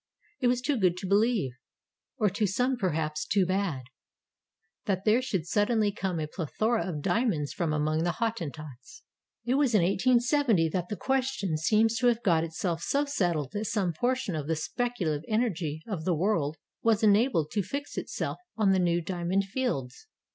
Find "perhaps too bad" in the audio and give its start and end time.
2.75-3.83